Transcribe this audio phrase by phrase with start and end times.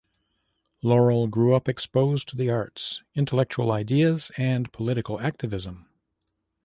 [0.81, 5.87] Laurel grew up exposed to the arts, intellectual ideas and political activism.